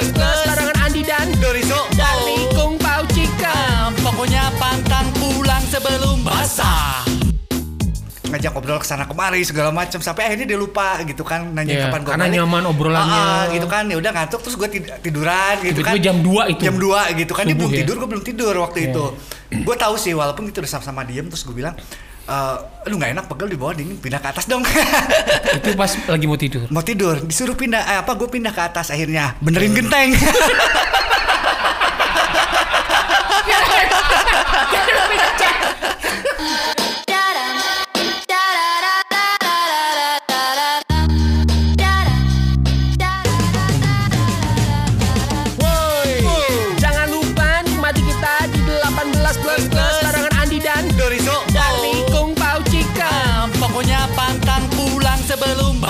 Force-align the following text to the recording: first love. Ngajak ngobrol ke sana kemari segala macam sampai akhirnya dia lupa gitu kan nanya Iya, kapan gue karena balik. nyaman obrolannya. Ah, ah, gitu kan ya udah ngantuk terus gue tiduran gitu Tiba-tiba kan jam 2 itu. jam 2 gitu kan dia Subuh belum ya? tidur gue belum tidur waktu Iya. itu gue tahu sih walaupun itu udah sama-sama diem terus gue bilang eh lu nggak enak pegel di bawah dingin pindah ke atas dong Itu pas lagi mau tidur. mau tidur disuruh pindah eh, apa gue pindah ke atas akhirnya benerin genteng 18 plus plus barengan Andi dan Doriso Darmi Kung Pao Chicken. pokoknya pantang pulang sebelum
first 0.00 0.16
love. 0.16 0.27
Ngajak 8.28 8.50
ngobrol 8.50 8.76
ke 8.76 8.84
sana 8.84 9.04
kemari 9.04 9.40
segala 9.40 9.68
macam 9.70 9.98
sampai 9.98 10.22
akhirnya 10.26 10.46
dia 10.46 10.56
lupa 10.56 11.00
gitu 11.02 11.22
kan 11.22 11.48
nanya 11.48 11.68
Iya, 11.70 11.82
kapan 11.86 12.00
gue 12.00 12.10
karena 12.10 12.24
balik. 12.24 12.36
nyaman 12.38 12.62
obrolannya. 12.66 13.16
Ah, 13.16 13.26
ah, 13.26 13.42
gitu 13.48 13.66
kan 13.66 13.84
ya 13.84 13.96
udah 13.96 14.10
ngantuk 14.10 14.40
terus 14.40 14.54
gue 14.54 14.68
tiduran 15.00 15.54
gitu 15.60 15.80
Tiba-tiba 15.80 15.88
kan 15.90 16.04
jam 16.04 16.16
2 16.18 16.52
itu. 16.52 16.62
jam 16.62 16.76
2 16.76 17.18
gitu 17.18 17.32
kan 17.32 17.42
dia 17.42 17.50
Subuh 17.50 17.58
belum 17.58 17.70
ya? 17.70 17.78
tidur 17.78 17.94
gue 17.96 18.08
belum 18.08 18.24
tidur 18.24 18.54
waktu 18.58 18.78
Iya. 18.78 18.88
itu 18.88 19.04
gue 19.58 19.76
tahu 19.76 19.94
sih 19.96 20.12
walaupun 20.12 20.44
itu 20.46 20.58
udah 20.58 20.70
sama-sama 20.70 21.02
diem 21.02 21.24
terus 21.24 21.42
gue 21.42 21.52
bilang 21.52 21.72
eh 22.24 22.56
lu 22.84 22.94
nggak 22.94 23.10
enak 23.10 23.24
pegel 23.26 23.48
di 23.48 23.56
bawah 23.56 23.72
dingin 23.72 23.96
pindah 23.96 24.18
ke 24.18 24.28
atas 24.28 24.44
dong 24.44 24.60
Itu 25.56 25.72
pas 25.74 25.88
lagi 26.06 26.24
mau 26.24 26.36
tidur. 26.36 26.68
mau 26.68 26.82
tidur 26.82 27.16
disuruh 27.22 27.54
pindah 27.54 27.80
eh, 27.86 27.98
apa 27.98 28.12
gue 28.12 28.28
pindah 28.28 28.50
ke 28.50 28.62
atas 28.62 28.90
akhirnya 28.90 29.32
benerin 29.38 29.72
genteng 29.74 30.12
18 49.28 49.44
plus 49.44 49.68
plus 49.68 49.96
barengan 50.00 50.32
Andi 50.40 50.56
dan 50.56 50.88
Doriso 50.96 51.44
Darmi 51.52 52.00
Kung 52.08 52.32
Pao 52.32 52.64
Chicken. 52.64 53.52
pokoknya 53.60 54.08
pantang 54.16 54.64
pulang 54.72 55.20
sebelum 55.20 55.84